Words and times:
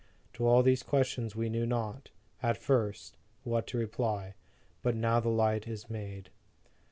To 0.33 0.47
all 0.47 0.63
these 0.63 0.81
questions 0.81 1.35
we 1.35 1.47
knew 1.47 1.67
not, 1.67 2.09
at 2.41 2.57
first, 2.57 3.17
what 3.43 3.67
to 3.67 3.77
reply. 3.77 4.33
But 4.81 4.95
now 4.95 5.19
the 5.19 5.29
light 5.29 5.67
is 5.67 5.91
made. 5.91 6.31